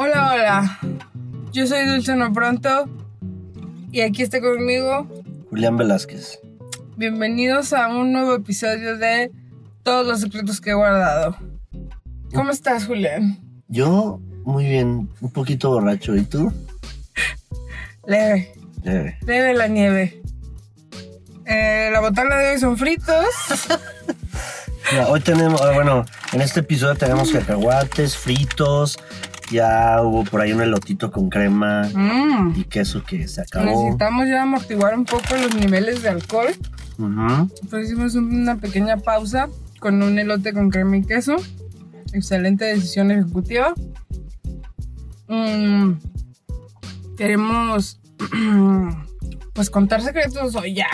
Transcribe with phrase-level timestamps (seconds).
[0.00, 0.78] Hola, hola.
[1.50, 2.88] Yo soy Dulce No Pronto
[3.90, 5.08] y aquí está conmigo.
[5.50, 6.38] Julián Velázquez.
[6.96, 9.32] Bienvenidos a un nuevo episodio de
[9.82, 11.36] Todos los secretos que he guardado.
[12.32, 13.40] ¿Cómo estás, Julián?
[13.66, 16.14] Yo, muy bien, un poquito borracho.
[16.14, 16.52] ¿Y tú?
[18.06, 18.52] Leve,
[18.84, 19.18] Leve.
[19.26, 20.22] leve la nieve.
[21.44, 23.26] Eh, la botana de hoy son fritos.
[25.08, 28.98] Hoy tenemos, ah, bueno, en este episodio tenemos cacahuates, fritos.
[29.50, 32.54] Ya hubo por ahí un elotito con crema Mm.
[32.56, 33.64] y queso que se acabó.
[33.66, 36.48] Necesitamos ya amortiguar un poco los niveles de alcohol.
[36.98, 37.48] Ujú.
[37.70, 39.48] Pues hicimos una pequeña pausa
[39.80, 41.36] con un elote con crema y queso.
[42.12, 43.72] Excelente decisión ejecutiva.
[45.28, 45.92] Mm,
[47.16, 48.00] queremos
[49.54, 50.86] pues contar secretos hoy ya.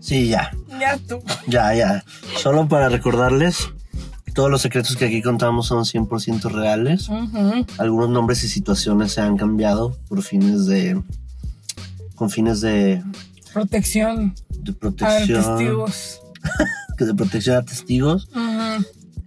[0.00, 1.20] Sí, ya, Ya tú.
[1.46, 2.04] ya, ya.
[2.36, 3.70] Solo para recordarles,
[4.36, 7.08] todos los secretos que aquí contamos son 100% reales.
[7.78, 11.02] Algunos nombres y situaciones se han cambiado por fines de...
[12.14, 13.02] con fines de,
[13.54, 15.42] Protección de a protección.
[15.42, 16.20] testigos.
[16.98, 18.28] De protección a testigos.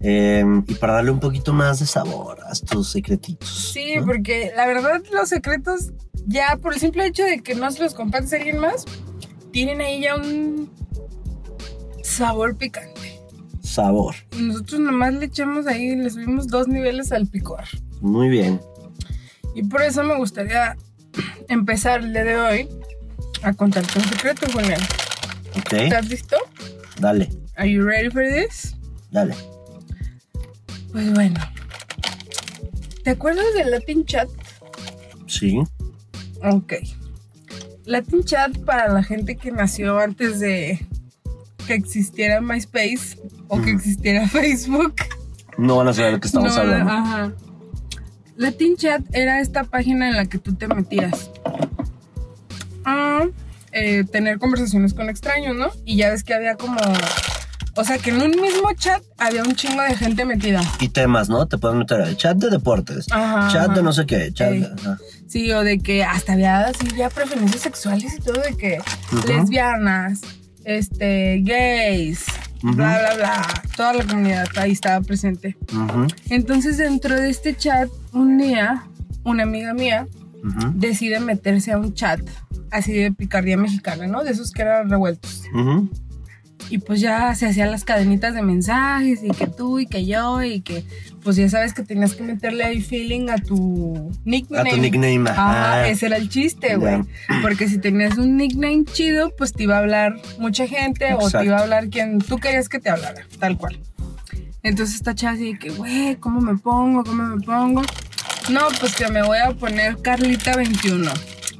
[0.01, 3.71] Eh, y para darle un poquito más de sabor a estos secretitos.
[3.73, 4.05] Sí, ¿no?
[4.05, 5.91] porque la verdad los secretos
[6.25, 8.85] ya por el simple hecho de que no se los compartes a alguien más,
[9.51, 10.71] tienen ahí ya un
[12.03, 12.98] sabor picante.
[13.69, 14.15] Sabor.
[14.37, 17.63] Nosotros nomás le echamos ahí, le subimos dos niveles al picor.
[18.01, 18.59] Muy bien.
[19.55, 20.75] Y por eso me gustaría
[21.47, 22.69] empezar el día de hoy
[23.43, 24.81] a contarte un secreto, Julián.
[25.57, 25.73] Ok.
[25.73, 26.37] ¿Estás listo?
[26.99, 28.75] Dale, Are you ready for this?
[29.11, 29.35] dale.
[30.91, 31.39] Pues bueno.
[33.03, 34.27] ¿Te acuerdas del Latin Chat?
[35.27, 35.59] Sí.
[36.43, 36.73] Ok.
[37.85, 40.85] Latin Chat para la gente que nació antes de
[41.69, 44.95] que existiera MySpace o que existiera Facebook.
[45.59, 46.91] No van a saber de qué estamos No, hablando.
[46.91, 47.31] Ajá.
[48.37, 51.29] Latin Chat era esta página en la que tú te metías
[52.85, 53.25] a
[53.71, 55.69] eh, tener conversaciones con extraños, ¿no?
[55.85, 56.79] Y ya ves que había como.
[57.75, 60.61] O sea, que en un mismo chat había un chingo de gente metida.
[60.79, 61.45] Y temas, ¿no?
[61.47, 64.61] Te pueden meter el chat de deportes, Ajá, chat de no sé qué, chat Ey.
[64.61, 64.65] de...
[64.67, 64.97] ajá.
[65.27, 68.79] Sí, o de que hasta había así ya preferencias sexuales y todo, de que
[69.27, 70.21] lesbianas,
[70.63, 72.25] este, gays,
[72.61, 73.63] bla, bla, bla.
[73.75, 75.57] Toda la comunidad ahí estaba presente.
[76.29, 78.83] Entonces, dentro de este chat, un día,
[79.23, 80.07] una amiga mía
[80.73, 82.21] decide meterse a un chat
[82.71, 84.23] así de picardía mexicana, ¿no?
[84.23, 85.43] De esos que eran revueltos.
[86.69, 90.43] Y pues ya se hacían las cadenitas de mensajes y que tú y que yo
[90.43, 90.85] y que
[91.23, 94.69] pues ya sabes que tenías que meterle ahí feeling a tu nickname.
[94.69, 95.49] A tu nickname, Ajá,
[95.81, 95.87] ajá.
[95.87, 97.01] ese era el chiste, güey.
[97.41, 101.23] Porque si tenías un nickname chido, pues te iba a hablar mucha gente o te
[101.25, 101.45] Exacto.
[101.45, 103.79] iba a hablar quien tú querías que te hablara, tal cual.
[104.63, 107.03] Entonces esta chava así de que, güey, ¿cómo me pongo?
[107.03, 107.81] ¿Cómo me pongo?
[108.51, 111.09] No, pues que me voy a poner Carlita 21.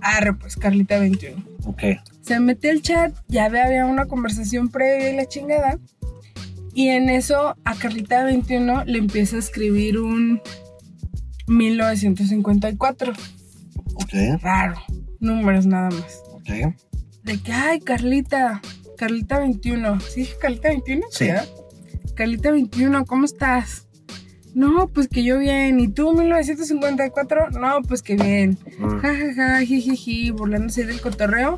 [0.02, 1.44] Arre, pues Carlita 21.
[1.66, 1.82] Ok.
[2.22, 5.78] Se mete el chat, ya había una conversación previa y la chingada.
[6.74, 10.42] Y en eso a Carlita 21 le empieza a escribir un
[11.48, 13.14] 1954.
[13.96, 14.42] Ok.
[14.42, 14.82] Raro,
[15.20, 16.22] números nada más.
[16.34, 16.76] Ok.
[17.24, 18.62] De que, ay, Carlita,
[18.98, 20.00] Carlita 21.
[20.00, 21.06] ¿Sí dije Carlita 21?
[21.12, 21.28] Sí.
[21.28, 21.48] ¿verdad?
[22.16, 23.88] Carlita 21, ¿cómo estás?
[24.54, 25.80] No, pues que yo bien.
[25.80, 27.52] ¿Y tú, 1954?
[27.52, 28.58] No, pues que bien.
[28.78, 28.98] Mm.
[29.00, 31.58] Ja, ja, ja, jijiji, burlándose del cotorreo.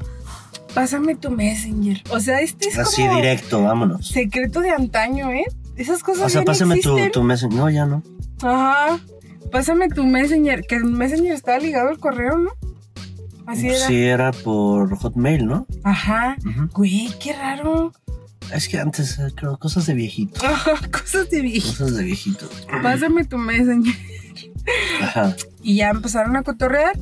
[0.74, 2.02] Pásame tu messenger.
[2.10, 4.08] O sea, este es Así como directo, vámonos.
[4.08, 5.44] secreto de antaño, ¿eh?
[5.76, 7.12] Esas cosas O sea, ya no pásame tu, existen.
[7.12, 7.44] tu mes.
[7.50, 8.04] No, ya no.
[8.42, 9.00] Ajá.
[9.52, 10.62] Pásame tu messenger.
[10.68, 12.52] Que el messenger estaba ligado al correo, ¿no?
[13.48, 13.88] Así era.
[13.88, 15.66] Sí, era por Hotmail, ¿no?
[15.84, 16.38] Ajá.
[16.46, 16.70] Ujú.
[16.74, 17.92] Güey, qué raro.
[18.54, 20.40] Es que antes, eh, creo, cosas de viejito.
[20.46, 21.68] Ajá, Cosas de viejo.
[21.70, 22.50] Cosas de viejito.
[22.82, 23.96] Pásame tu messenger.
[25.02, 25.36] Ajá.
[25.62, 26.98] Y ya empezaron a cotorrear.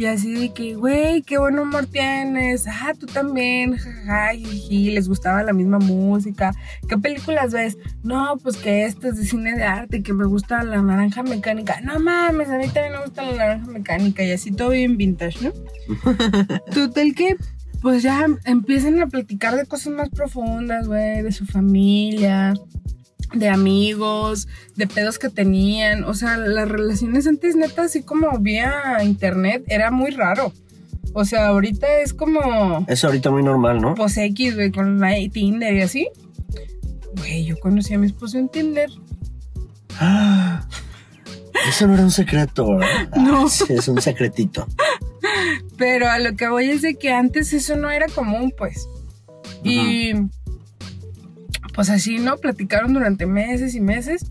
[0.00, 2.66] Y así de que, güey, qué buen humor tienes.
[2.66, 3.76] Ah, tú también.
[3.76, 4.92] Jaja, jiji.
[4.92, 6.54] Les gustaba la misma música.
[6.88, 7.76] ¿Qué películas ves?
[8.02, 11.82] No, pues que esto es de cine de arte, que me gusta la naranja mecánica.
[11.82, 14.24] No mames, a mí también me gusta la naranja mecánica.
[14.24, 15.52] Y así todo bien vintage, ¿no?
[16.74, 17.36] Total que,
[17.82, 22.54] pues ya empiezan a platicar de cosas más profundas, güey, de su familia,
[23.32, 26.04] de amigos, de pedos que tenían.
[26.04, 28.72] O sea, las relaciones antes, neta, así como vía
[29.02, 30.52] internet, era muy raro.
[31.12, 33.94] O sea, ahorita es como, Es ahorita muy normal, ¿no?
[33.94, 36.08] pues X, güey, con la Tinder y así.
[37.16, 38.88] Güey, yo conocí a mi esposo en Tinder.
[39.98, 40.66] Ah,
[41.68, 43.10] Eso no era un secreto, ¿verdad?
[43.16, 43.46] No.
[43.46, 44.66] es un secretito.
[45.76, 48.88] Pero a lo que voy es de que antes eso no era común, pues.
[49.62, 50.12] Y
[51.74, 52.36] pues así, ¿no?
[52.36, 54.30] Platicaron durante meses y meses.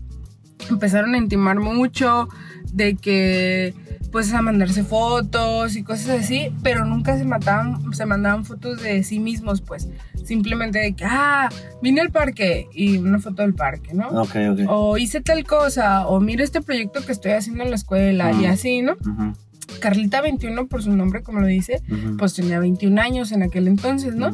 [0.68, 2.28] Empezaron a intimar mucho
[2.72, 3.74] de que
[4.12, 9.04] pues a mandarse fotos y cosas así, pero nunca se mataban, se mandaban fotos de
[9.04, 9.88] sí mismos, pues.
[10.24, 11.48] Simplemente de que, ah,
[11.80, 14.08] vine al parque y una foto del parque, ¿no?
[14.08, 14.60] Ok, ok.
[14.68, 18.46] O hice tal cosa, o mira este proyecto que estoy haciendo en la escuela y
[18.46, 18.50] Mm.
[18.50, 18.92] así, ¿no?
[18.94, 19.32] Ujú,
[19.80, 23.68] Carlita 21, por su nombre, como lo dice, ujú, pues tenía 21 años en aquel
[23.68, 24.30] entonces, ¿no?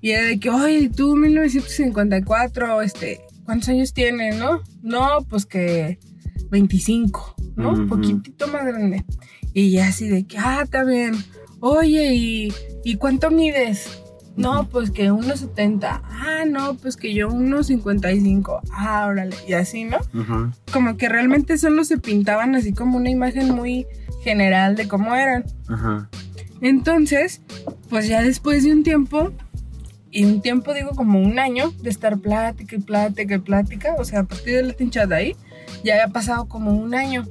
[0.00, 4.62] Y era de que, oye, tú 1954, este, ¿cuántos años tienes, no?
[4.82, 5.98] No, pues que
[6.50, 7.72] 25, ¿no?
[7.72, 9.04] Un poquitito más grande.
[9.52, 11.14] Y ya así de que, ah, está bien.
[11.60, 12.52] Oye, ¿y,
[12.84, 13.88] ¿y cuánto mides?
[14.38, 16.00] No, pues que 1,70.
[16.04, 18.60] Ah, no, pues que yo 1,55.
[18.70, 19.34] Ah, órale.
[19.48, 19.98] Y así, ¿no?
[20.72, 23.86] Como que realmente solo se pintaban así como una imagen muy
[24.22, 25.44] general de cómo eran.
[26.60, 27.40] Entonces,
[27.90, 29.32] pues ya después de un tiempo,
[30.10, 34.04] y un tiempo digo como un año de estar plática y plática y plática, o
[34.04, 35.36] sea, a partir de la tinchada ahí,
[35.84, 37.24] ya había pasado como un año.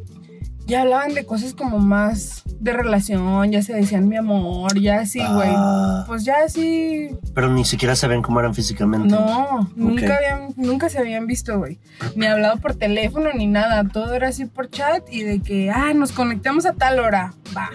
[0.65, 5.19] Ya hablaban de cosas como más de relación, ya se decían mi amor, ya así,
[5.19, 5.49] güey.
[5.49, 9.07] Ah, Pues ya así, pero ni siquiera ven cómo eran físicamente.
[9.07, 11.79] no, nunca, habían, nunca se habían visto, güey.
[12.15, 15.93] Ni hablado por teléfono ni nada, todo era así por chat y de que, ah,
[15.93, 17.69] nos conectamos a tal hora, va.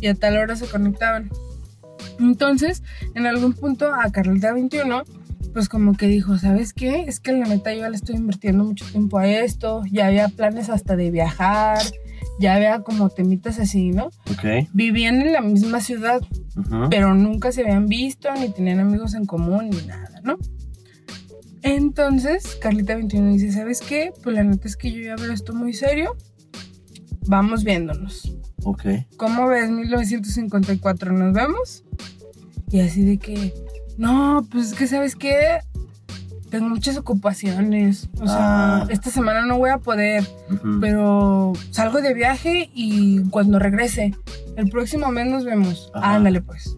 [0.00, 1.30] Y a tal hora se conectaban.
[2.18, 2.82] Entonces,
[3.14, 5.02] en algún punto a Carlita 21,
[5.52, 7.02] pues como que dijo, ¿sabes qué?
[7.02, 10.68] Es que la neta yo le estoy invirtiendo mucho tiempo a esto, ya había planes
[10.70, 11.78] hasta de viajar,
[12.40, 14.06] ya había como temitas así, ¿no?
[14.30, 14.68] Ok.
[14.72, 16.20] Vivían en la misma ciudad,
[16.90, 20.36] pero nunca se habían visto, ni tenían amigos en común, ni nada, ¿no?
[21.62, 24.12] Entonces, Carlita 21 dice, ¿sabes qué?
[24.22, 26.16] Pues la neta es que yo ya veo esto muy serio.
[27.26, 28.36] Vamos viéndonos.
[28.64, 28.84] Ok.
[29.16, 31.12] ¿Cómo ves 1954?
[31.12, 31.84] ¿Nos vemos?
[32.70, 33.54] Y así de que,
[33.96, 35.58] no, pues es que, ¿sabes qué?
[36.50, 38.08] Tengo muchas ocupaciones.
[38.20, 38.86] O sea, Ah.
[38.90, 40.24] esta semana no voy a poder,
[40.80, 44.14] pero salgo de viaje y cuando regrese,
[44.56, 45.90] el próximo mes nos vemos.
[45.94, 46.14] Ajá.
[46.14, 46.76] Ándale, pues.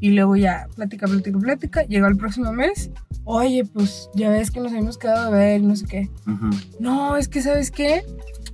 [0.00, 1.82] Y luego ya, plática, plática, plática.
[1.82, 2.90] Llega el próximo mes.
[3.24, 6.08] Oye, pues ya ves que nos habíamos quedado a ver, no sé qué.
[6.78, 8.04] No, es que, ¿sabes qué?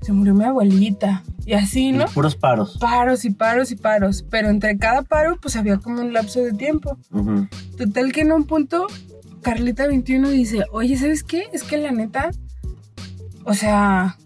[0.04, 1.22] Se murió mi abuelita.
[1.46, 2.06] Y así, ¿no?
[2.06, 2.76] Puros paros.
[2.78, 6.52] paros y paros y paros, pero entre cada paro pues había como un lapso de
[6.52, 6.98] tiempo.
[7.76, 8.86] Total que en un punto
[9.42, 11.44] Carlita 21 dice, oye, ¿sabes qué?
[11.52, 12.30] Es que la neta,
[13.44, 14.16] o sea,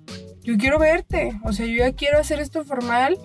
[0.42, 3.18] yo quiero verte, o sea, yo ya quiero hacer esto formal,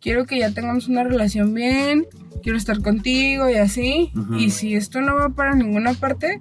[0.00, 2.06] quiero que ya tengamos una relación bien,
[2.42, 6.40] quiero estar contigo y así, y si esto no va para ninguna parte,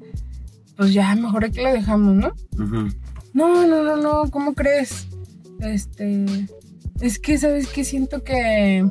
[0.77, 2.31] pues ya mejor que la dejamos, ¿no?
[3.33, 5.07] No, no, no, no, ¿cómo crees?
[5.61, 6.25] Este,
[6.99, 7.83] es que, ¿sabes qué?
[7.83, 8.85] Siento que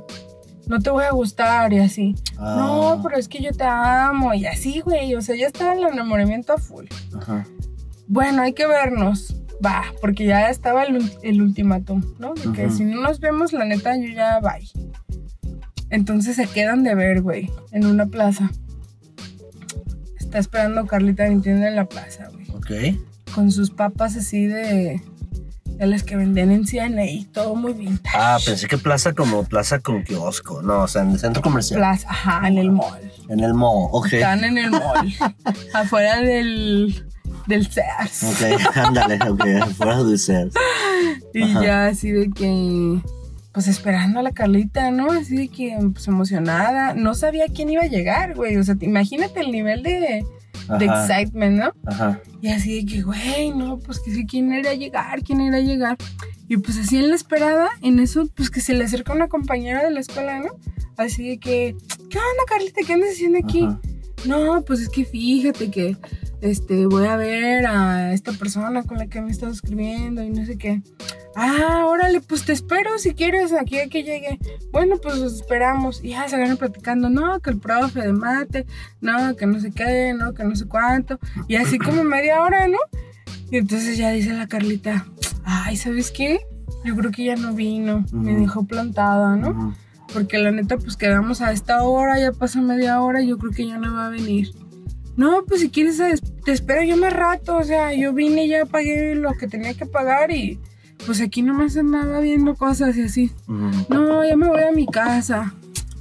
[0.67, 2.15] no te voy a gustar y así.
[2.39, 2.57] Ah.
[2.59, 5.15] No, pero es que yo te amo y así, güey.
[5.15, 6.87] O sea, ya estaba el enamoramiento a full.
[7.17, 7.47] Ajá.
[8.07, 9.37] Bueno, hay que vernos.
[9.65, 12.33] Va, porque ya estaba el, el ultimátum, ¿no?
[12.35, 14.67] De que si no nos vemos, la neta, yo ya bye.
[15.91, 18.51] Entonces se quedan de ver, güey, en una plaza.
[20.19, 22.97] Está esperando Carlita 21 en la plaza, güey Ok.
[23.35, 25.03] con sus papas así de,
[25.81, 28.15] de las que venden en CNA, todo muy vintage.
[28.19, 30.61] Ah, pensé que plaza como plaza con kiosco.
[30.61, 31.81] No, o sea, en el centro comercial.
[31.81, 33.01] Plaza, ajá, en el mall.
[33.31, 33.89] En el mall.
[33.91, 34.13] Ok.
[34.13, 35.15] Están en el mall,
[35.75, 37.03] afuera del,
[37.47, 38.25] del Sears.
[38.25, 39.73] Ok, ándale, ok.
[39.77, 40.51] Fuera de ser.
[41.33, 41.63] Y Ajá.
[41.65, 43.01] ya así de que,
[43.53, 45.11] pues esperando a la Carlita, ¿no?
[45.11, 46.95] Así de que, pues emocionada.
[46.95, 48.57] No sabía quién iba a llegar, güey.
[48.57, 50.25] O sea, te- imagínate el nivel de,
[50.79, 51.73] de excitement, ¿no?
[51.87, 52.21] Ajá.
[52.41, 55.61] Y así de que, güey, no, pues que quién era a llegar, quién era a
[55.61, 55.97] llegar.
[56.49, 59.85] Y pues así en la esperada, en eso, pues que se le acerca una compañera
[59.85, 60.49] de la escuela, ¿no?
[60.97, 61.77] Así de que,
[62.11, 62.81] ¿qué onda, Carlita?
[62.87, 63.65] ¿Qué andas haciendo aquí?
[63.65, 63.81] Ajá.
[64.27, 65.97] No, pues es que fíjate que
[66.43, 70.45] este, voy a ver a esta persona con la que me estado escribiendo y no
[70.47, 70.83] sé qué.
[71.37, 74.39] Ah, órale, pues te espero si quieres aquí a que llegue.
[74.73, 76.03] Bueno, pues los esperamos.
[76.03, 78.67] Y ya se van platicando, no, que el profe de mate,
[79.01, 81.19] no, que no sé qué, no, que no sé cuánto.
[81.47, 82.79] Y así como media hora, ¿no?
[83.51, 85.07] Y entonces ya dice la Carlita,
[85.45, 86.41] ay, ¿sabes qué?
[86.85, 89.75] Yo creo que ya no vino, me dejó plantada, ¿no?
[90.13, 93.67] Porque la neta, pues quedamos a esta hora, ya pasa media hora, yo creo que
[93.67, 94.53] ya no va a venir.
[95.21, 97.57] No, pues si quieres, es- te espero yo más rato.
[97.59, 100.59] O sea, yo vine y ya pagué lo que tenía que pagar y
[101.07, 103.31] pues aquí nomás andaba viendo cosas y así.
[103.89, 105.55] No, ya me voy a mi casa.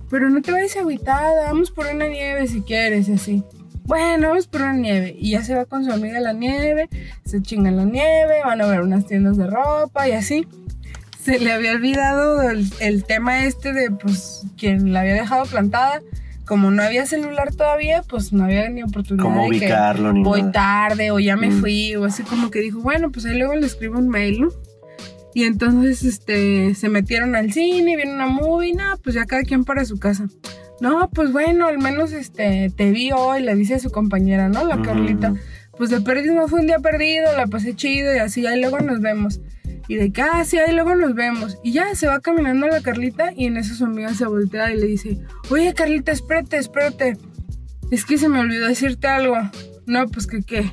[0.09, 3.43] Pero no te vayas agüitada, vamos por una nieve si quieres y así.
[3.83, 5.15] Bueno, vamos por una nieve.
[5.19, 6.87] Y ya se va con su amiga la nieve,
[7.25, 10.47] se chingan la nieve, van a ver unas tiendas de ropa y así.
[11.21, 16.01] Se le había olvidado el, el tema este de pues quien la había dejado plantada.
[16.49, 20.23] Como no había celular todavía, pues no había ni oportunidad ¿Cómo de que ubicarlo ni
[20.23, 20.51] voy nada?
[20.51, 21.59] tarde o ya me Mm.
[21.61, 24.49] fui o así como que dijo, bueno, pues ahí luego le escribo un mail, ¿no?
[25.35, 29.63] Y entonces este, se metieron al cine, vieron una movie, no, pues ya cada quien
[29.63, 30.27] para su casa.
[30.81, 34.65] No, pues bueno, al menos este, te vi hoy, le dice a su compañera, ¿no?
[34.65, 34.81] La.
[34.81, 35.35] Carlita.
[35.77, 38.79] Pues de perdido no fue un día perdido, la pasé chido y así, ahí luego
[38.79, 39.39] nos vemos.
[39.89, 41.57] Y de que, ah, sí, ahí luego nos vemos.
[41.63, 44.77] Y ya se va caminando la Carlita y en eso su amiga se voltea y
[44.79, 45.19] le dice,
[45.49, 47.17] oye Carlita, espérate, espérate.
[47.91, 49.35] Es que se me olvidó decirte algo.
[49.87, 50.71] No, pues que qué.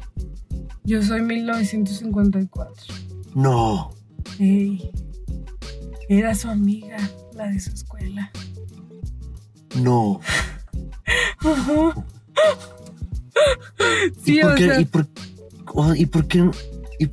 [0.85, 2.94] Yo soy 1954.
[3.35, 3.90] No.
[4.38, 4.90] Ey,
[6.11, 6.99] era su amiga,
[7.35, 8.30] la de su escuela.
[9.76, 10.20] No.
[14.25, 14.64] Sí, ¿Y por o qué?
[14.66, 15.06] sea, ¿Y por,
[15.75, 16.50] oh, ¿y por qué?
[16.99, 17.11] y-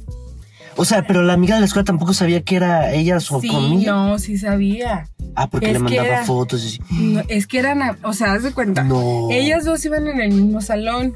[0.76, 3.50] o sea, pero la amiga de la escuela tampoco sabía que era ella su sí,
[3.54, 3.92] amiga.
[3.92, 5.08] no, sí sabía.
[5.36, 6.94] Ah, porque Es le mandaba era- fotos y.
[7.04, 8.84] No, es que eran, o sea, haz de cuenta.
[8.84, 9.30] No.
[9.32, 11.16] Ellas dos iban en el mismo salón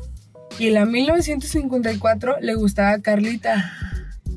[0.59, 3.71] y la 1954 le gustaba a Carlita,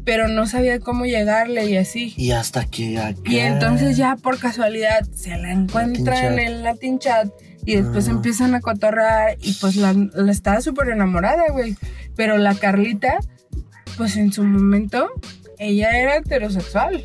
[0.04, 2.12] pero no sabía cómo llegarle y así.
[2.16, 3.18] Y hasta que acá.
[3.24, 7.28] Y entonces ya por casualidad se la encuentran en el Latin Chat
[7.64, 8.12] y después Ah.
[8.12, 11.76] empiezan a cotorrar y pues la, la estaba súper enamorada, güey.
[12.16, 13.18] Pero la Carlita,
[14.00, 15.10] pues en su momento,
[15.58, 17.04] ella era heterosexual.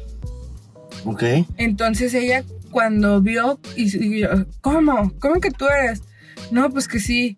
[1.03, 1.23] Ok.
[1.57, 4.29] Entonces ella cuando vio y, y yo,
[4.61, 5.11] ¿cómo?
[5.19, 6.03] ¿Cómo que tú eres?
[6.51, 7.35] No, pues que sí.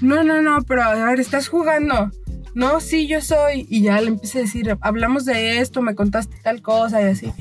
[0.00, 2.12] No, no, no, pero a ver, estás jugando.
[2.54, 3.66] No, sí, yo soy.
[3.68, 7.32] Y ya le empecé a decir, hablamos de esto, me contaste tal cosa y así.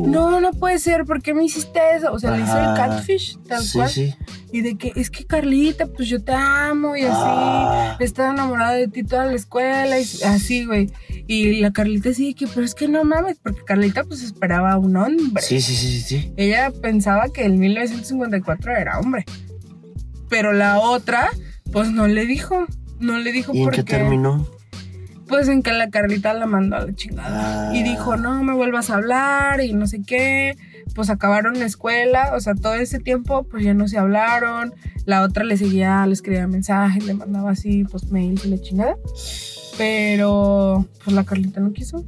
[0.00, 2.12] No, no puede ser, ¿por qué me hiciste eso?
[2.12, 2.88] O sea, le hizo el Ajá.
[2.88, 3.88] catfish, tal sí, cual.
[3.90, 4.14] sí.
[4.52, 7.12] Y de que, es que Carlita, pues yo te amo y así.
[7.14, 7.96] Ah.
[8.00, 10.90] Estaba enamorada de ti toda la escuela y así, güey.
[11.26, 14.78] Y la Carlita sí, que, pero es que no mames, porque Carlita pues esperaba a
[14.78, 15.42] un hombre.
[15.42, 16.32] Sí, sí, sí, sí, sí.
[16.36, 19.24] Ella pensaba que el 1954 era hombre.
[20.28, 21.30] Pero la otra,
[21.72, 22.66] pues no le dijo.
[23.02, 23.84] No le dijo ¿Y en porque.
[23.84, 24.46] qué terminó?
[25.26, 27.70] Pues en que la Carlita la mandó a la chingada.
[27.70, 27.74] Ah.
[27.74, 30.56] Y dijo, no me vuelvas a hablar y no sé qué.
[30.94, 32.32] Pues acabaron la escuela.
[32.34, 34.74] O sea, todo ese tiempo, pues ya no se hablaron.
[35.04, 38.96] La otra le seguía, le escribía mensajes, le mandaba así, pues mails y la chingada.
[39.78, 42.04] Pero, pues la Carlita no quiso.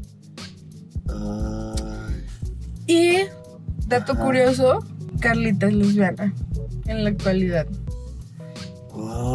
[1.08, 2.24] Ay.
[2.86, 3.16] Y,
[3.88, 4.22] dato Ajá.
[4.22, 4.78] curioso,
[5.18, 6.32] Carlita es lesbiana
[6.86, 7.66] en la actualidad.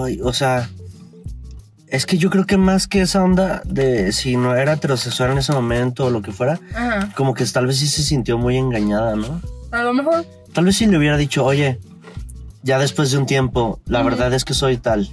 [0.05, 0.69] Ay, o sea,
[1.91, 5.39] es que yo creo que más que esa onda de si no era heterosexual en
[5.39, 7.12] ese momento o lo que fuera, Ajá.
[7.15, 9.41] como que tal vez sí se sintió muy engañada, ¿no?
[9.72, 10.25] A lo mejor.
[10.53, 11.79] Tal vez si le hubiera dicho, oye,
[12.63, 15.10] ya después de un tiempo, la verdad es que soy tal.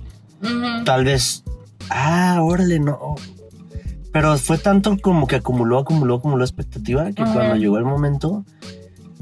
[0.85, 1.45] Tal vez,
[1.90, 3.16] ah, órale, no.
[4.12, 8.45] Pero fue tanto como que acumuló, acumuló, acumuló expectativa que cuando llegó el momento,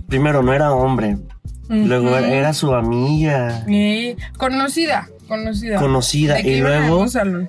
[0.09, 1.19] primero no era hombre,
[1.69, 5.79] luego era su amiga Y conocida, conocida.
[5.79, 7.07] conocida y luego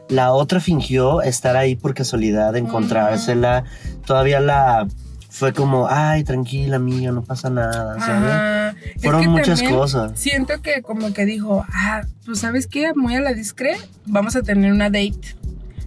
[0.09, 3.63] la otra fingió estar ahí por casualidad, encontrársela.
[4.05, 4.87] Todavía la
[5.29, 8.31] fue como, ay, tranquila, amiga, no pasa nada, ¿sabes?
[8.31, 8.75] Ajá.
[8.95, 10.13] Es Fueron que muchas cosas.
[10.15, 14.43] Siento que como que dijo, ah, pues sabes qué, muy a la discre, vamos a
[14.43, 15.35] tener una date.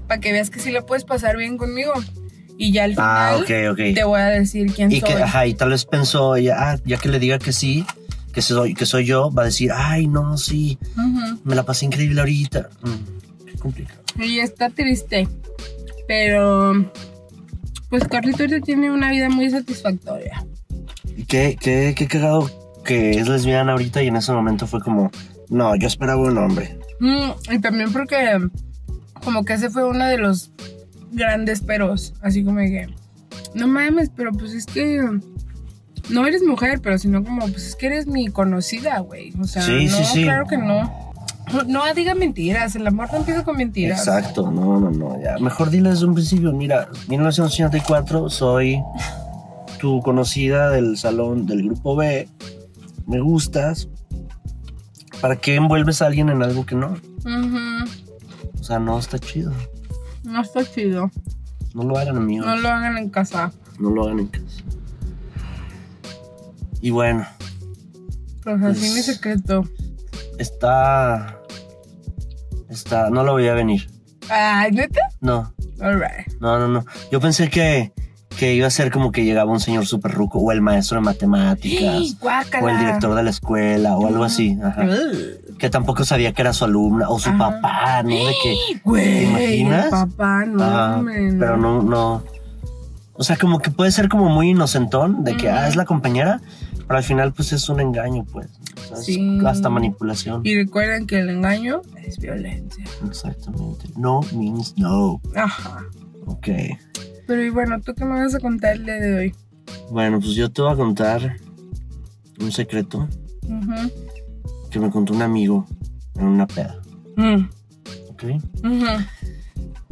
[0.06, 1.92] Para que veas que sí la puedes pasar bien conmigo.
[2.58, 3.36] Y ya al final Ah,
[3.70, 3.76] ok.
[3.94, 5.08] te voy a decir quién Y soy.
[5.14, 7.86] que, ajá, y tal vez pensó ella, ah, ya que le diga que sí,
[8.38, 10.78] que soy, que soy yo, va a decir, ay, no, sí,
[11.42, 12.68] me la pasé increíble ahorita.
[12.82, 14.00] Mm, qué complicado.
[14.16, 15.26] Y está triste.
[16.06, 16.88] Pero,
[17.90, 20.46] pues Carlito ahorita tiene una vida muy satisfactoria.
[21.26, 22.48] Qué, qué, qué cagado
[22.84, 25.10] que es lesbiana ahorita y en ese momento fue como,
[25.48, 26.78] no, yo esperaba un hombre.
[27.00, 28.38] Mm, y también porque
[29.24, 30.52] como que ese fue uno de los
[31.10, 32.14] grandes peros.
[32.22, 32.86] Así como que,
[33.54, 35.02] no mames, pero pues es que
[36.10, 39.32] no eres mujer, pero sino como, pues es que eres mi conocida, güey.
[39.40, 40.22] O sea, Sí, no, sí, sí.
[40.24, 41.08] claro que no.
[41.66, 44.00] No diga mentiras, el amor no empieza con mentiras.
[44.00, 45.38] Exacto, no, no, no, ya.
[45.38, 48.82] Mejor dile desde un principio, mira, 1984 soy
[49.80, 52.28] tu conocida del salón del grupo B,
[53.06, 53.88] me gustas.
[55.22, 56.90] ¿Para qué envuelves a alguien en algo que no?
[57.24, 57.90] Ujú.
[58.60, 59.52] O sea, no está chido.
[60.24, 61.10] No está chido.
[61.74, 62.46] No lo hagan, amigos.
[62.46, 63.52] No lo hagan en casa.
[63.78, 64.62] No lo hagan en casa.
[66.80, 67.26] Y bueno,
[68.44, 69.64] Pues así mi secreto.
[70.38, 71.38] está.
[72.68, 73.10] Está.
[73.10, 73.90] No lo voy a venir.
[74.30, 75.00] Ay, neta.
[75.20, 76.28] No, Alright.
[76.40, 76.84] no, no, no.
[77.10, 77.92] Yo pensé que,
[78.36, 81.00] que iba a ser como que llegaba un señor súper ruco, o el maestro de
[81.02, 82.16] matemáticas,
[82.62, 84.58] o el director de la escuela, o algo así.
[84.62, 84.86] Ajá.
[85.58, 87.38] Que tampoco sabía que era su alumna, o su Ajá.
[87.60, 88.10] papá, ¿no?
[88.10, 88.56] De que.
[88.84, 89.22] Güey, ¿Te
[89.56, 89.84] imaginas?
[89.86, 91.04] el papá, no,
[91.38, 92.22] pero no, no.
[93.14, 96.40] O sea, como que puede ser como muy inocentón de que, ah, es la compañera,
[96.88, 98.48] pero al final, pues es un engaño, pues.
[98.76, 99.38] O sea, es Sí.
[99.46, 100.40] hasta manipulación.
[100.44, 102.84] Y recuerden que el engaño es violencia.
[103.06, 103.86] Exactamente.
[103.96, 105.20] No means no.
[105.36, 105.84] Ajá.
[106.26, 106.48] Ok.
[107.26, 109.34] Pero y bueno, ¿tú qué me vas a contar el día de hoy?
[109.90, 111.36] Bueno, pues yo te voy a contar
[112.40, 113.06] un secreto
[113.42, 113.90] Ujú.
[114.70, 115.66] que me contó un amigo
[116.16, 116.80] en una peda.
[117.16, 117.48] Mm.
[118.10, 118.24] ¿Ok?
[118.64, 118.86] Ujú.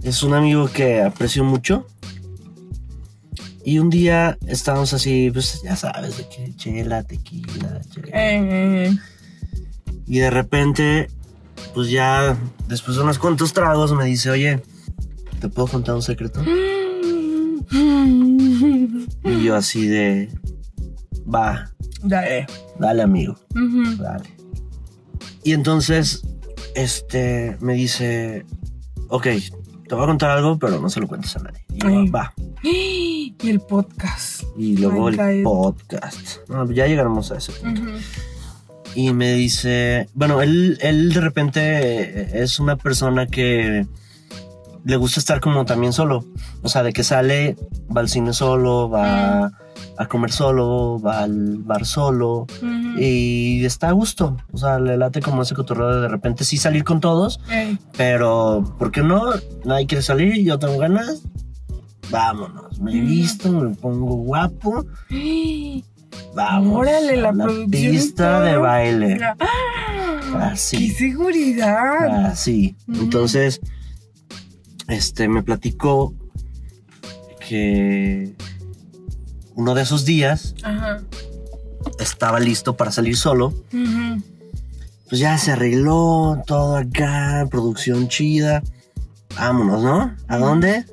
[0.02, 1.86] Es un amigo que aprecio mucho.
[3.68, 8.06] Y un día estábamos así, pues ya sabes, de que chela, tequila, chela.
[8.12, 8.96] Eh, eh,
[10.06, 11.10] Y de repente,
[11.74, 14.62] pues ya después de unos cuantos tragos me dice, oye,
[15.40, 16.44] ¿te puedo contar un secreto?
[16.46, 17.56] eh.
[19.24, 20.30] Y yo así de,
[21.28, 21.68] va,
[22.04, 22.46] Dale.
[22.78, 23.36] dale amigo,
[23.98, 24.30] dale.
[25.42, 26.22] Y entonces,
[26.76, 28.46] este, me dice,
[29.08, 29.26] ok,
[29.88, 31.65] te voy a contar algo, pero no se lo cuentes a nadie.
[31.82, 32.08] Y Ay.
[32.10, 32.32] va.
[32.62, 34.42] Y el podcast.
[34.56, 36.38] Y luego Ay, el podcast.
[36.48, 37.82] No, ya llegaremos a ese punto.
[38.94, 43.86] Y me dice, bueno, él, él de repente es una persona que
[44.84, 46.24] le gusta estar como también solo.
[46.62, 47.56] O sea, de que sale,
[47.94, 49.52] va al cine solo, va
[49.98, 52.46] a comer solo, va al bar solo.
[52.98, 54.36] Y está a gusto.
[54.52, 57.78] O sea, le late como ese cotorreo de de repente sí salir con todos, Ey.
[57.96, 59.24] pero ¿por qué no?
[59.64, 61.22] Nadie quiere salir, yo tengo ganas.
[62.10, 64.86] Vámonos, me visto, me pongo guapo.
[66.34, 66.76] Vamos.
[66.80, 69.18] Órale, la a la producción y pista de baile.
[69.18, 70.50] La- ¡Ah!
[70.52, 70.88] Así.
[70.88, 72.26] ¡Qué seguridad!
[72.26, 72.76] Así.
[72.88, 73.02] Ujú.
[73.02, 73.60] Entonces,
[74.88, 76.14] este me platicó
[77.48, 78.34] que
[79.54, 81.00] uno de esos días Ajá.
[81.98, 83.52] estaba listo para salir solo.
[85.08, 88.62] Pues ya se arregló todo acá, producción chida.
[89.36, 90.14] Vámonos, ¿no?
[90.28, 90.84] ¿A dónde?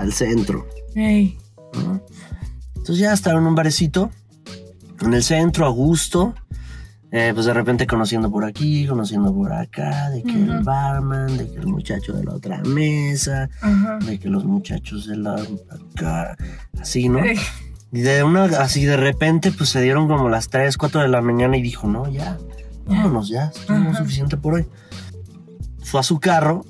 [0.00, 0.66] Al centro.
[0.94, 1.38] Ey.
[1.74, 2.00] ¿no?
[2.76, 4.10] Entonces ya estaba en un barecito,
[5.00, 6.34] en el centro, a gusto.
[7.12, 11.50] Eh, pues de repente conociendo por aquí, conociendo por acá, de que el barman, de
[11.50, 13.50] que el muchacho de la otra mesa,
[14.06, 16.36] de que los muchachos de la acá,
[16.80, 17.18] así, ¿no?
[17.92, 21.20] Y de una, así de repente, pues se dieron como las 3, 4 de la
[21.20, 22.38] mañana y dijo, no, ya,
[22.86, 23.94] vámonos, ya, Ajá.
[23.98, 24.66] suficiente por hoy.
[25.82, 26.64] Fue a su carro.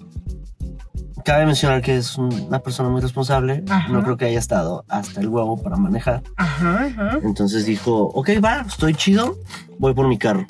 [1.24, 3.62] Cabe mencionar que es un- una persona muy responsable.
[3.68, 3.92] Ajá.
[3.92, 6.22] No creo que haya estado hasta el huevo para manejar.
[6.36, 7.18] Ajá, ajá.
[7.22, 9.36] Entonces dijo, ok, va, estoy chido,
[9.78, 10.46] voy por mi carro.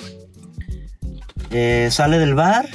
[1.49, 2.65] Eh, sale del bar,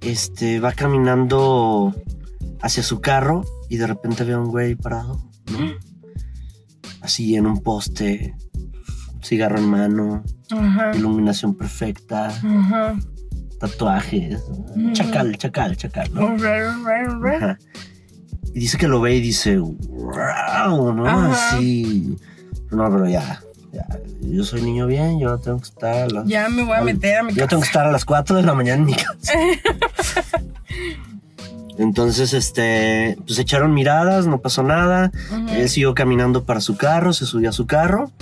[0.00, 1.94] este, va caminando
[2.62, 5.20] hacia su carro y de repente ve a un güey parado,
[5.52, 5.58] ¿no?
[7.02, 8.34] Así en un poste,
[9.22, 10.22] cigarro en mano,
[10.94, 12.28] iluminación perfecta,
[13.60, 14.42] Tatuajes,
[14.92, 16.36] chacal, chacal, chacal, ¿no?
[17.28, 17.58] Ajá.
[18.52, 21.06] Y dice que lo ve y dice, wow, ¿no?
[21.06, 21.56] Ajá.
[21.56, 22.16] Así.
[22.70, 23.40] No, pero ya,
[23.72, 23.86] ya.
[24.20, 26.26] Yo soy niño bien, yo no tengo que estar a las.
[26.26, 27.48] Ya me voy a al- meter a mi Yo casa.
[27.48, 29.32] tengo que estar a las 4 de la mañana en mi casa.
[31.76, 35.10] Entonces, este, pues echaron miradas, no pasó nada.
[35.50, 38.12] Él siguió caminando para su carro, se subió a su carro.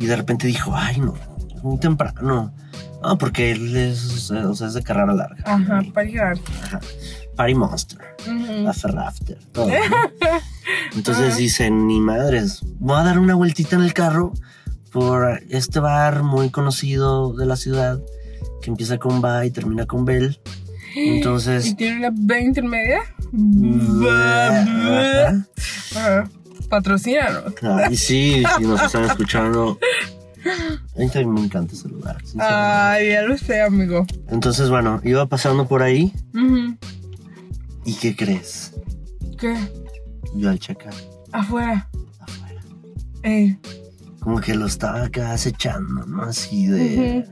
[0.00, 1.14] Y de repente dijo, ay, no,
[1.54, 2.52] es muy temprano.
[3.02, 5.42] No, porque él es, o sea, es de carrera larga.
[5.46, 6.38] Ajá, para llegar.
[7.36, 7.98] Party Monster.
[8.26, 8.68] Ujú.
[8.68, 9.68] After After, todo.
[9.68, 9.74] ¿no?
[10.96, 14.32] Entonces dicen, ni madres, voy a dar una vueltita en el carro
[14.90, 18.00] por este bar muy conocido de la ciudad
[18.62, 20.40] que empieza con Ba y termina con Bell.
[20.96, 23.00] ¿Y Entonces, tiene una B intermedia?
[24.10, 25.46] ajá.
[25.96, 26.30] Ajá.
[26.68, 27.54] Patrocínanos.
[27.62, 29.78] Ay, sí, si nos están escuchando.
[30.50, 32.18] A mí también me encanta ese lugar.
[32.38, 34.06] Ay, ya lo sé, amigo.
[34.28, 36.12] Entonces, bueno, iba pasando por ahí
[37.84, 38.72] y ¿qué crees?
[39.38, 39.56] ¿Qué?
[40.34, 40.92] Yo al checar
[41.32, 41.88] Afuera.
[42.20, 42.62] afuera.
[43.22, 43.58] Ey.
[44.20, 46.22] Como que lo estaba acá acechando, ¿no?
[46.22, 47.24] Así de...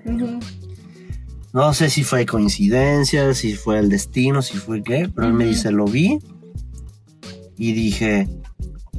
[1.53, 5.47] No sé si fue coincidencia, si fue el destino, si fue qué, pero él me
[5.47, 6.19] dice, lo vi
[7.57, 8.29] y dije,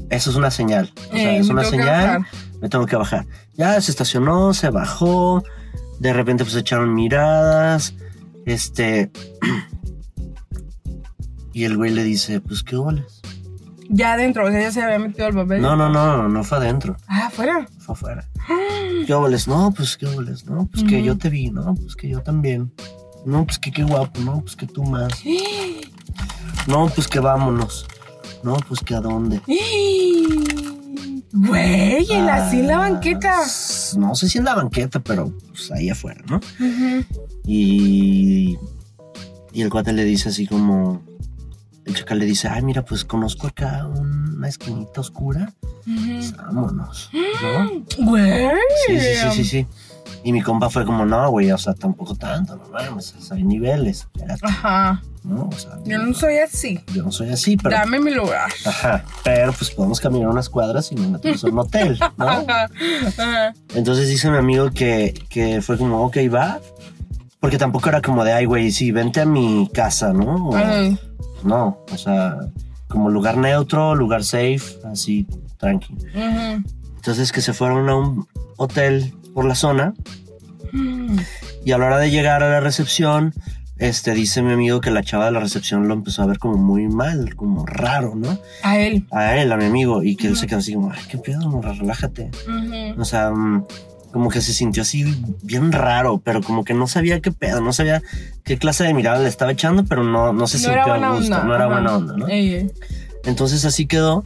[0.10, 0.92] eso es una señal.
[0.96, 2.26] O sea, Ey, es una señal.
[2.62, 3.26] Me tengo que bajar.
[3.56, 5.43] Ya se estacionó, se bajó,
[6.00, 7.93] de repente pues echaron miradas,
[8.46, 9.12] este...
[11.54, 13.22] y el güey le dice, pues qué boles.
[13.89, 15.62] Ya adentro, o sea, ya se había metido al papel.
[15.62, 17.67] No, no, no, no fue adentro, Ah, afuera.
[17.80, 18.28] fue afuera.
[19.08, 19.48] ¿Qué boles?
[19.48, 22.74] No, pues qué boles, no, pues que yo te vi, no, pues que yo también.
[23.26, 25.12] No, pues que qué guapo, no, pues que tú más.
[26.67, 27.86] No, pues que vámonos.
[28.43, 29.39] No, pues que a dónde.
[31.34, 33.36] Güey, en la, en la Ah, banqueta.
[33.98, 36.38] No sé si en la banqueta, pero pues ahí afuera, ¿no?
[36.38, 37.06] Ujú.
[37.46, 38.58] Y,
[39.54, 41.06] y el cuate le dice así como...
[41.86, 45.54] El chacal le dice, ay, mira, pues conozco acá una esquinita oscura.
[45.88, 46.36] Ujú.
[46.38, 47.72] Vámonos, ¿no?
[48.06, 48.50] Güey.
[48.88, 49.68] Sí, sí, sí, sí, sí.
[50.28, 53.38] Y mi compa fue como, no, güey, o sea, tampoco tanto, no mames, o sea,
[53.38, 55.02] hay niveles, espérate, Ajá.
[55.24, 55.48] ¿no?
[55.48, 56.82] O sea, Yo no soy así.
[56.94, 57.74] yo no soy así, pero...
[57.78, 58.52] Dame mi lugar.
[58.66, 62.28] Ajá, pero pues podemos caminar unas cuadras y nos metemos a un hotel, ¿no?
[62.28, 62.70] Ajá.
[63.08, 63.54] Ajá.
[63.74, 66.60] Entonces dice mi amigo que, que fue como, ok, va.
[67.40, 70.50] Porque tampoco era como de, ay, güey, sí, vente a mi casa, ¿no?
[70.50, 71.00] O- Ay,
[71.44, 72.36] no, o sea,
[72.90, 74.62] como lugar neutro, lugar safe,
[74.92, 75.26] así,
[75.58, 75.94] tranqui.
[75.94, 76.63] ujú.
[76.98, 79.93] Entonces que se fueron a un hotel por la zona
[80.73, 81.15] Mm.
[81.63, 83.36] y a la hora de llegar a la recepción,
[83.78, 86.58] este, dice mi amigo que la chava de la recepción lo empezó a ver como
[86.58, 88.39] muy mal, como raro, ¿no?
[88.63, 89.06] A él.
[89.12, 91.47] A él, a mi amigo, y que él se quedó así como, ay, qué pedo,
[91.50, 92.32] morra, relájate.
[92.97, 93.65] O sea, mm,
[94.12, 95.06] como que se sintió así
[95.43, 98.02] bien raro, pero como que no sabía qué pedo, no sabía
[98.43, 101.26] qué clase de mirada le estaba echando, pero no, no se No sintió a gusto,
[101.36, 101.43] onda.
[101.43, 102.28] no era buena onda, ¿no?
[102.28, 102.71] Ey, ey.
[103.26, 104.26] Entonces así quedó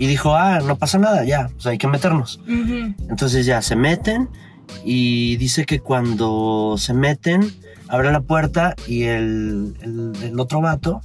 [0.00, 2.40] y dijo, ah, no pasa nada, ya, pues hay que meternos.
[2.46, 4.30] Entonces ya se meten
[4.82, 7.52] y dice que cuando se meten,
[7.86, 11.02] abre la puerta y el, el, el otro vato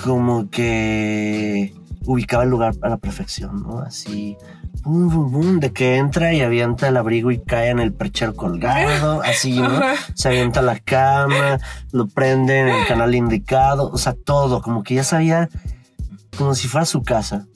[0.00, 3.80] como que ubicaba el lugar a la perfección, ¿no?
[3.80, 4.36] Así,
[4.84, 8.36] bum, bum, bum, de que entra y avienta el abrigo y cae en el perchero
[8.36, 9.80] colgado, así, ¿no?
[10.14, 11.58] Se avienta la cama,
[11.90, 15.48] lo prende en el canal indicado, o sea, todo, como que ya sabía,
[16.38, 17.48] como si fuera su casa.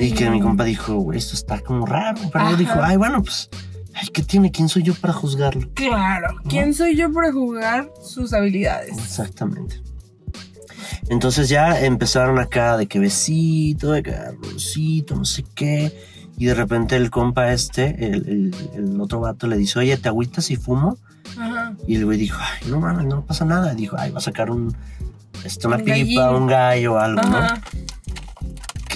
[0.00, 2.20] Y que mi compa dijo, güey, esto está como raro.
[2.32, 2.56] Pero Ajá.
[2.56, 3.48] dijo, ay, bueno, pues,
[3.94, 4.50] ay, ¿qué tiene?
[4.50, 5.68] ¿Quién soy yo para juzgarlo?
[5.74, 6.36] Claro.
[6.48, 8.96] ¿Quién soy yo para jugar sus habilidades?
[8.98, 9.82] Exactamente.
[11.08, 15.92] Entonces ya empezaron acá de que besito, de que agarroncito, no sé qué.
[16.38, 20.08] Y de repente el compa este, el, el- el otro vato, le dice, oye, ¿te
[20.08, 20.96] agüitas si fumo?
[21.38, 21.74] Ajá.
[21.86, 23.74] Y el güey dijo, ay, no mames, no pasa nada.
[23.74, 24.74] Dijo, ay, va a sacar un,
[25.44, 27.36] este, una Un pipa, un gallo, algo, ¿no?
[27.38, 27.60] Ajá.
[27.99, 27.99] Que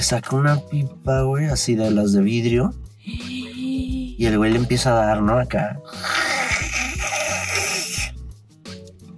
[0.04, 2.72] saca una pipa, güey, así de las de vidrio.
[3.04, 5.38] Y el güey le empieza a dar, ¿no?
[5.38, 5.78] Acá.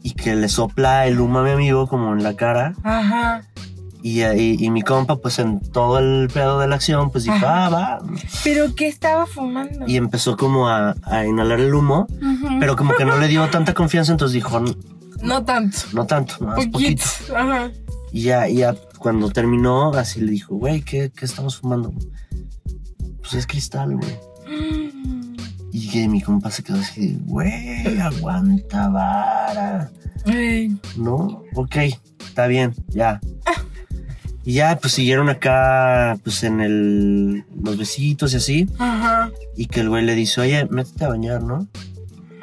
[0.03, 2.75] Y que le sopla el humo a mi amigo como en la cara.
[2.85, 3.43] Ajá.
[4.03, 7.37] Y, y, y mi compa, pues en todo el pedo de la acción, pues dijo,
[7.37, 7.67] Ajá.
[7.67, 7.99] ah, va.
[8.45, 9.85] ¿Pero qué estaba fumando?
[9.89, 12.07] Y empezó como a, a inhalar el humo,
[12.61, 14.73] pero como que no le dio tanta confianza, entonces dijo, "No,
[15.23, 15.79] No tanto.
[15.93, 16.73] no tanto, más Poquito.
[16.73, 17.37] poquito.
[17.37, 17.71] Ajá.
[18.13, 21.93] Y ya, ya cuando terminó, así le dijo, güey, ¿qué, ¿qué estamos fumando?
[23.19, 24.19] Pues es cristal, güey.
[25.73, 29.91] Y que mi compa se quedó así güey, aguanta vara.
[30.97, 31.77] No, ok,
[32.21, 33.21] está bien, ya.
[34.45, 38.69] Y ya, pues siguieron acá, pues en el, los besitos y así.
[38.79, 39.31] Ajá.
[39.57, 41.67] Y que el güey le dice, oye, métete a bañar, ¿no?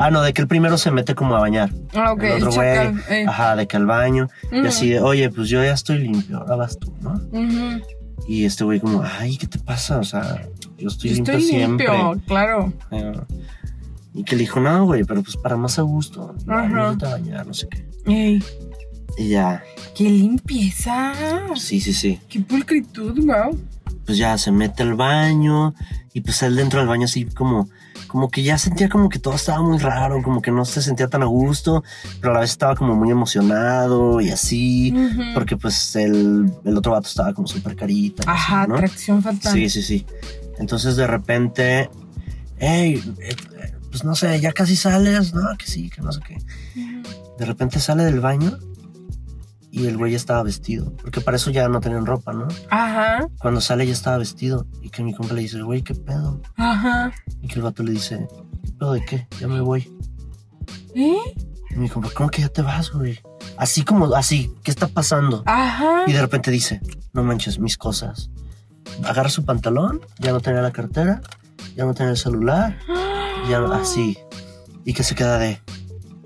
[0.05, 1.71] Ah, no, de que el primero se mete como a bañar.
[1.93, 2.23] Ah, ok.
[2.23, 2.77] el otro güey.
[3.09, 3.25] Ey.
[3.25, 4.27] ajá, de que al baño.
[4.51, 7.13] Y así de, oye, pues yo ya estoy limpio, ahora vas tú, ¿no?
[7.31, 7.81] Ujú.
[8.27, 9.99] Y este güey como, ay, ¿qué te pasa?
[9.99, 10.41] O sea,
[10.77, 11.87] yo estoy Yo limpio Estoy siempre.
[11.87, 12.73] limpio, claro.
[12.91, 13.13] Eh,
[14.13, 16.35] Y que le dijo, no, güey, pero pues para más a gusto.
[16.47, 16.89] Ajá.
[16.89, 17.85] A bañar, no sé qué.
[18.05, 18.43] Ey.
[19.17, 19.63] Y ya,
[19.95, 21.13] ¡Qué limpieza!
[21.55, 22.19] sí, sí, sí.
[22.29, 23.57] ¡Qué pulcritud, wow!
[24.05, 25.73] Pues ya se mete al baño
[26.13, 27.69] y pues él dentro del baño así como,
[28.13, 31.07] como que ya sentía como que todo estaba muy raro, como que no se sentía
[31.07, 31.83] tan a gusto,
[32.21, 35.33] pero a la vez estaba como muy emocionado y así, Ujú.
[35.33, 38.21] porque pues el, el otro vato estaba como súper carita.
[38.23, 38.75] y así, Ajá, ¿no?
[38.75, 39.51] atracción fatal.
[39.51, 40.05] Sí, sí, sí.
[40.59, 41.89] Entonces de repente,
[42.59, 43.35] hey, eh,
[43.89, 46.37] pues no sé, ya casi sales, no, que sí, que no sé qué.
[47.39, 48.59] De repente sale del baño
[49.75, 52.47] y el güey ya estaba vestido, porque para eso ya no tenían ropa, ¿no?
[52.69, 56.39] Ajá, Cuando sale ya estaba vestido y que mi compa le dice, güey, ¿qué pedo?
[56.57, 57.11] ajá.
[57.41, 58.27] Y que el vato le dice,
[58.63, 59.27] ¿qué pedo de qué?
[59.39, 59.91] Ya me voy.
[60.93, 61.15] ¿Eh?
[61.71, 63.19] Y mi compa, ¿cómo que ya te vas, güey?
[63.57, 65.41] Así como, así, ¿qué está pasando?
[65.47, 66.03] Ajá.
[66.05, 66.79] Y de repente dice,
[67.13, 68.29] no manches, mis cosas.
[69.03, 71.21] Agarra su pantalón, ya no tenía la cartera,
[71.75, 72.77] ya no tenía el celular,
[73.49, 74.19] ya no- así.
[74.85, 75.59] Y que se queda de,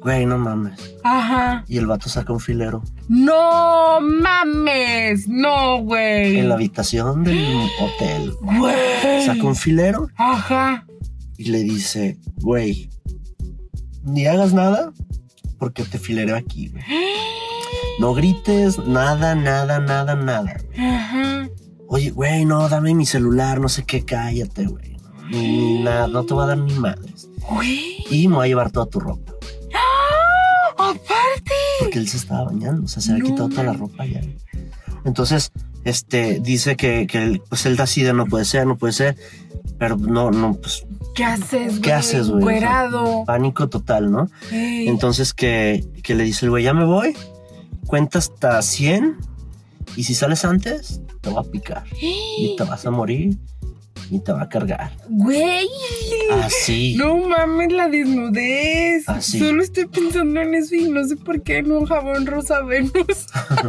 [0.02, 0.96] güey, no mames.
[1.04, 1.64] Ajá.
[1.68, 5.28] Y el vato saca un filero No mames.
[5.28, 6.38] No, güey.
[6.40, 8.34] en la habitación del hotel.
[8.42, 9.26] Güey.
[9.26, 10.86] Saca un filero Ajá.
[11.38, 12.90] y le dice, güey,
[14.04, 14.92] ni hagas nada
[15.60, 16.84] porque te filero aquí, güey.
[18.00, 20.56] No grites, nada, nada, nada, nada.
[20.78, 21.50] Ajá.
[21.88, 24.98] Oye, güey, no, dame mi celular, no sé qué, cállate, güey.
[25.32, 27.28] Ni, ni nada, no te va a dar ni madres.
[27.50, 27.98] Güey.
[28.12, 29.34] Y me voy a llevar toda tu ropa.
[31.98, 34.22] Porque él se estaba bañando, o sea, se había No quitado toda la ropa ya.
[35.06, 35.52] Entonces,
[35.84, 39.16] este, dice que, que él, pues él decide, no puede ser, no puede ser.
[39.80, 41.82] Pero no, no, pues ¿Qué haces, güey?
[41.82, 42.44] ¿Qué haces, güey?
[42.44, 43.24] Güerado.
[43.26, 44.30] pánico total, ¿no?
[44.52, 44.88] Ey.
[44.88, 47.16] Entonces que, que le dice el güey, ya me voy,
[47.86, 49.18] cuenta hasta 100
[49.96, 53.38] y si sales antes, te voy a picar y te vas a morir
[54.10, 54.92] y te va a cargar.
[55.10, 55.68] Güey.
[56.44, 56.96] Así.
[56.98, 59.08] No mames la desnudez.
[59.08, 59.40] Así.
[59.40, 63.28] Solo estoy pensando en eso y no sé por qué no jabón rosa Venus.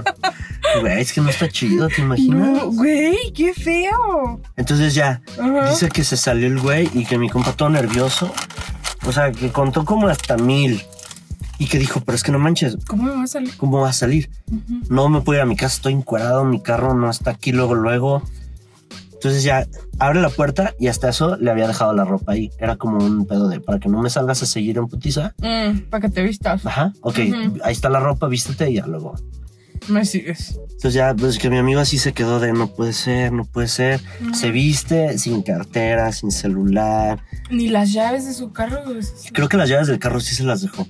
[0.80, 2.38] Güey, es que no está chido, ¿te imaginas?
[2.38, 4.40] No, güey, qué feo.
[4.56, 5.22] Entonces ya,
[5.70, 8.30] dice que se salió el güey y que mi compa todo nervioso.
[9.06, 10.82] O sea, que contó como hasta mil.
[11.58, 13.56] Y que dijo, pero es que no manches, ¿Cómo me va a salir?
[13.56, 14.30] ¿cómo va a salir?
[14.88, 17.74] No me puedo ir a mi casa, estoy encuadrado, mi carro no está aquí luego,
[17.74, 18.22] luego.
[19.18, 19.66] Entonces ya
[19.98, 22.50] abre la puerta y hasta eso le había dejado la ropa ahí.
[22.58, 25.34] Era como un pedo de para que no me salgas a seguir en putiza.
[25.38, 26.64] Mm, para que te vistas.
[26.64, 27.18] Ajá, ok,
[27.64, 29.14] ahí está la ropa, vístete y ya luego.
[29.88, 30.58] Me sigues.
[30.70, 33.68] Entonces ya, pues que mi amigo así se quedó de no puede ser, no puede
[33.68, 34.00] ser.
[34.34, 37.20] Se viste sin cartera, sin celular.
[37.50, 38.82] Ni las llaves de su carro.
[39.32, 40.86] Creo que las llaves del carro sí se las dejó.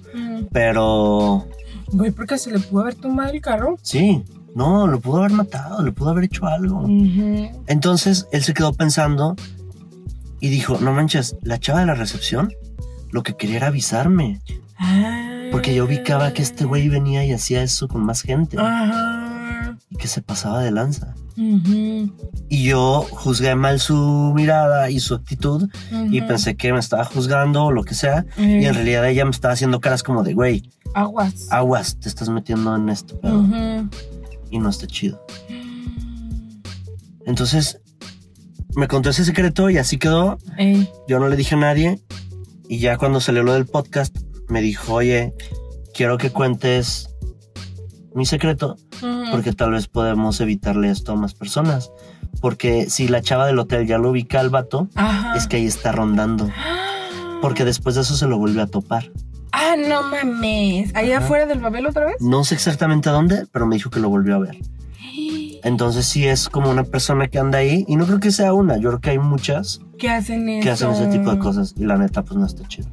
[0.52, 1.46] Pero
[1.92, 3.76] Güey, porque se le pudo haber tomado el carro.
[3.82, 4.22] sí,
[4.54, 6.84] no, lo pudo haber matado, le pudo haber hecho algo.
[7.66, 9.37] Entonces él se quedó pensando
[10.40, 12.50] y dijo, no manches, la chava de la recepción
[13.11, 14.40] lo que quería era avisarme.
[14.78, 15.48] Ah.
[15.50, 18.56] Porque yo ubicaba que este güey venía y hacía eso con más gente
[19.90, 21.14] y que se pasaba de lanza.
[21.37, 25.68] Y yo juzgué mal su mirada y su actitud
[26.11, 28.26] y pensé que me estaba juzgando o lo que sea.
[28.37, 31.48] Y en realidad ella me estaba haciendo caras como de, güey, Aguas.
[31.50, 33.18] aguas, te estás metiendo en esto.
[34.50, 35.24] Y no está chido.
[37.26, 37.80] Entonces
[38.74, 40.38] me contó ese secreto y así quedó.
[40.56, 40.88] Ey.
[41.08, 42.00] Yo no le dije a nadie
[42.68, 44.16] y ya cuando salió lo del podcast
[44.48, 45.34] me dijo, oye,
[45.94, 47.11] quiero que cuentes
[48.14, 48.76] mi secreto
[49.30, 51.90] porque tal vez podemos evitarle esto a más personas.
[52.40, 55.37] Porque si la chava del hotel ya lo ubica al vato, Ajá.
[55.37, 56.48] es que ahí está rondando.
[57.42, 59.11] Porque después de eso se lo vuelve a topar.
[59.52, 60.94] Ah, no mames.
[60.94, 61.24] ¿Allá Ajá.
[61.26, 62.16] afuera del Babel otra vez?
[62.20, 64.58] No sé exactamente a dónde, pero me dijo que lo volvió a ver.
[65.64, 68.76] Entonces sí es como una persona que anda ahí y no creo que sea una,
[68.76, 70.62] yo creo que hay muchas ¿Qué hacen eso?
[70.64, 72.88] que hacen ese tipo de cosas y la neta pues no está chido.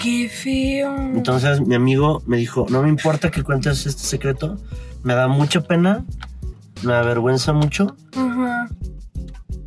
[0.00, 0.94] Qué feo.
[0.96, 4.56] Entonces mi amigo me dijo, no me importa que cuentes este secreto,
[5.02, 6.04] me da mucha pena,
[6.82, 8.68] me avergüenza mucho, Ajá.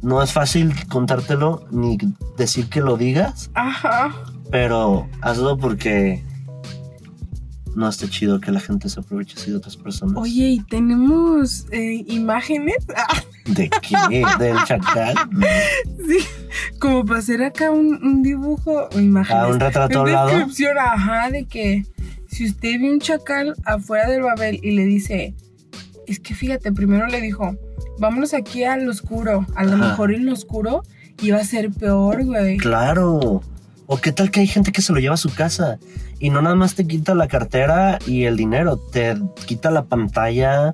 [0.01, 1.97] no es fácil contártelo ni
[2.37, 4.13] decir que lo digas, Ajá.
[4.51, 6.23] Pero hazlo porque
[7.75, 10.15] no está chido que la gente se aproveche así de otras personas.
[10.17, 12.75] Oye, ¿y tenemos eh, imágenes?
[13.45, 14.25] ¿De qué?
[14.39, 15.15] ¿Del chacal?
[16.07, 16.17] sí.
[16.79, 19.43] Como para hacer acá un, un dibujo o imágenes.
[19.43, 20.27] Ah, un retrato hablado.
[20.29, 21.85] descripción, ajá, de que
[22.27, 25.35] si usted ve un chacal afuera del Babel y le dice,
[26.07, 27.55] es que fíjate, primero le dijo,
[27.99, 29.89] vámonos aquí al oscuro, a lo Ajá.
[29.89, 30.83] mejor en lo oscuro
[31.21, 32.57] iba a ser peor, güey.
[32.57, 33.41] Claro.
[33.91, 35.79] O qué tal que hay gente que se lo lleva a su casa
[36.19, 39.15] y no nada más te quita la cartera y el dinero, te
[39.47, 40.69] quita la pantalla,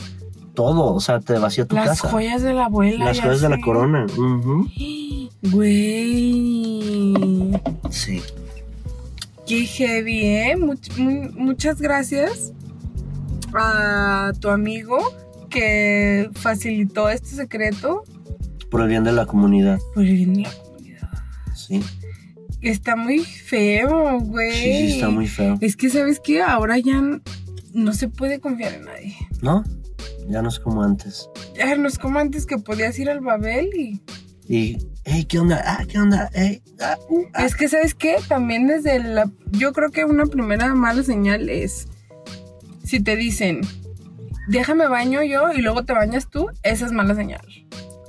[0.53, 2.09] todo, o sea, te vacía tu Las casa.
[2.09, 3.05] joyas de la abuela.
[3.05, 4.05] Las joyas de la corona.
[6.25, 7.13] Güey.
[7.91, 8.21] Sí.
[9.45, 10.55] Qué heavy, ¿eh?
[10.57, 12.51] Much- mu- muchas gracias
[13.53, 14.97] a tu amigo
[15.49, 18.03] que facilitó este secreto
[18.71, 19.77] Por el bien de la comunidad.
[19.93, 21.09] por el bien de la comunidad.
[21.55, 21.83] Sí.
[22.61, 24.51] Está muy feo, güey.
[24.51, 25.57] Sí, sí, está muy feo.
[25.61, 26.41] Es que, ¿sabes qué?
[26.41, 27.01] Ahora ya
[27.73, 29.15] no se puede confiar en nadie.
[29.41, 29.63] ¿No?
[30.27, 31.29] Ya no es como antes.
[31.55, 34.01] Ya no es como antes que podías ir al Babel y...
[34.47, 35.61] Y, hey, ¿qué onda?
[35.65, 36.29] Ah, ¿qué onda?
[36.33, 37.45] Hey, ah, uh, ah.
[37.45, 38.17] Es que, ¿sabes qué?
[38.27, 39.31] También desde la...
[39.51, 41.87] Yo creo que una primera mala señal es...
[42.83, 43.61] Si te dicen,
[44.47, 47.41] déjame baño yo y luego te bañas tú, esa es mala señal.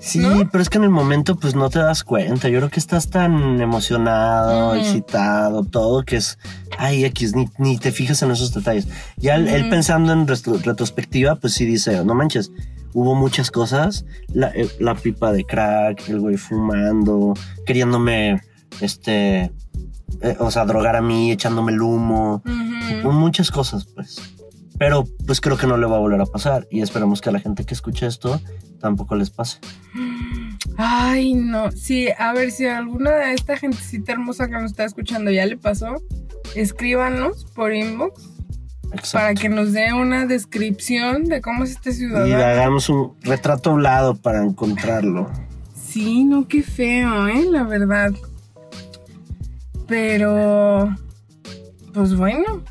[0.06, 0.48] Sí, ¿no?
[0.50, 2.48] pero es que en el momento pues no te das cuenta.
[2.48, 6.38] Yo creo que estás tan emocionado, excitado, todo que es,
[6.78, 8.86] ay, X, ni, ni te fijas en esos detalles.
[9.16, 12.52] Ya él, pensando en retro- retrospectiva, pues sí dice, no manches,
[12.94, 14.04] hubo muchas cosas.
[14.32, 17.34] La, eh, la pipa de crack, el güey fumando,
[17.66, 18.40] queriéndome,
[18.80, 19.50] este,
[20.22, 22.42] eh, o sea, drogar a mí, echándome el humo.
[23.02, 24.22] Muchas cosas, pues.
[24.78, 27.32] Pero pues creo que no le va a volver a pasar y esperamos que a
[27.32, 28.40] la gente que escuche esto
[28.80, 29.58] tampoco les pase.
[30.76, 31.70] Ay, no.
[31.72, 35.46] Sí, a ver si a alguna de esta gentecita hermosa que nos está escuchando ya
[35.46, 35.94] le pasó,
[36.54, 38.28] escríbanos por inbox
[38.92, 39.12] Exacto.
[39.18, 42.36] para que nos dé una descripción de cómo es este Y ciudadano.
[42.44, 45.30] hagamos un retrato hablado para encontrarlo.
[45.74, 47.46] Sí, no, qué feo, ¿eh?
[47.50, 48.12] La verdad.
[49.88, 50.94] Pero,
[51.94, 52.62] pues bueno,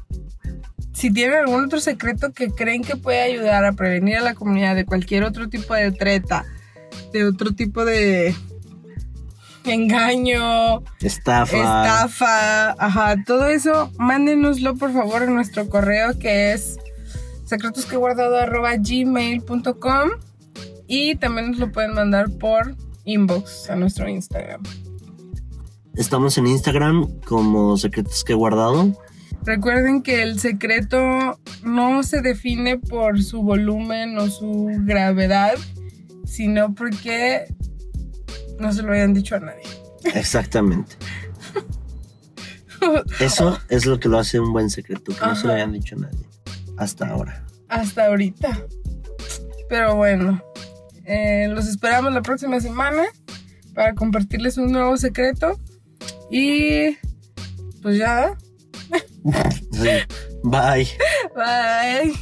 [0.95, 4.75] si tienen algún otro secreto que creen que puede ayudar a prevenir a la comunidad
[4.75, 6.45] de cualquier otro tipo de treta,
[7.11, 8.33] de otro tipo de
[9.65, 11.57] engaño, Estafa.
[11.57, 16.77] estafa, ajá, todo eso, mándenoslo por favor en nuestro correo que es
[17.43, 20.09] secretosqueguardado.gmail.com
[20.87, 24.63] y también nos lo pueden mandar por inbox a nuestro Instagram.
[25.95, 28.93] Estamos en Instagram como Secretos que he guardado.
[29.45, 35.53] Recuerden que el secreto no se define por su volumen o su gravedad,
[36.25, 37.45] sino porque
[38.59, 39.63] no se lo hayan dicho a nadie.
[40.15, 40.95] Exactamente.
[43.19, 45.95] Eso es lo que lo hace un buen secreto, que no se lo hayan dicho
[45.95, 46.25] a nadie.
[46.77, 47.45] Hasta ahora.
[47.69, 48.65] Hasta ahorita.
[49.69, 50.43] Pero bueno,
[51.05, 53.03] eh, los esperamos la próxima semana
[53.75, 55.59] para compartirles un nuevo secreto.
[56.31, 56.97] Y
[57.81, 58.35] pues ya.
[60.43, 60.87] Bye.
[61.35, 62.13] bye.